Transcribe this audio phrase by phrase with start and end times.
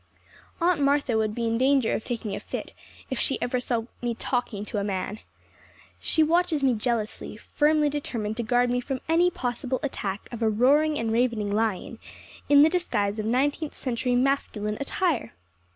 [0.59, 2.73] Aunt Martha would be in danger of taking a fit
[3.11, 5.19] if she ever saw me talking to a man.
[5.99, 10.49] She watches me jealously, firmly determined to guard me from any possible attack of a
[10.49, 11.99] roaring and ravening lion
[12.49, 15.33] in the disguise of nineteenth century masculine attire.